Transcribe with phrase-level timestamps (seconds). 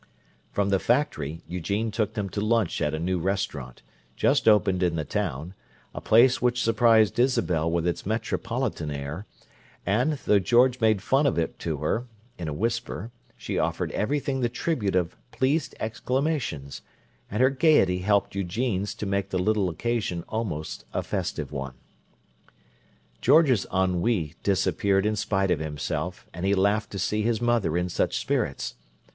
[0.51, 3.83] From the factory Eugene took them to lunch at a new restaurant,
[4.15, 5.53] just opened in the town,
[5.93, 9.27] a place which surprised Isabel with its metropolitan air,
[9.85, 12.07] and, though George made fun of it to her,
[12.39, 16.81] in a whisper, she offered everything the tribute of pleased exclamations;
[17.29, 21.75] and her gayety helped Eugene's to make the little occasion almost a festive one.
[23.21, 27.87] George's ennui disappeared in spite of himself, and he laughed to see his mother in
[27.87, 28.73] such spirits.